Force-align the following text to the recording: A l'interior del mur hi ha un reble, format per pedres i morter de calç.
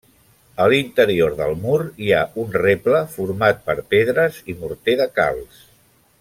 A 0.63 0.65
l'interior 0.71 1.35
del 1.41 1.53
mur 1.65 1.77
hi 2.05 2.09
ha 2.15 2.23
un 2.45 2.57
reble, 2.63 3.03
format 3.19 3.63
per 3.69 3.77
pedres 3.95 4.41
i 4.55 4.57
morter 4.63 4.97
de 5.05 5.09
calç. 5.21 5.63